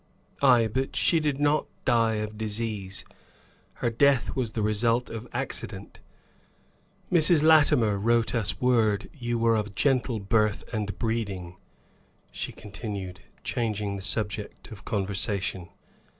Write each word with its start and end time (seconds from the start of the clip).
Ay, 0.41 0.67
but 0.67 0.95
she 0.95 1.19
did 1.19 1.39
not 1.39 1.67
die 1.85 2.15
of 2.15 2.35
disease; 2.35 3.05
her 3.73 3.91
death 3.91 4.35
was 4.35 4.53
the 4.53 4.63
result 4.63 5.11
of 5.11 5.27
accident. 5.31 5.99
Mrs. 7.11 7.43
Latimer 7.43 7.99
wrote 7.99 8.33
us 8.33 8.59
word 8.59 9.11
you 9.13 9.37
were 9.37 9.53
of 9.55 9.75
gentle 9.75 10.19
birth 10.19 10.63
and 10.73 10.97
breeding," 10.97 11.55
she 12.31 12.51
continued, 12.51 13.21
changing 13.43 13.95
the 13.95 14.01
subject 14.01 14.71
of 14.71 14.85
conversation. 14.85 15.69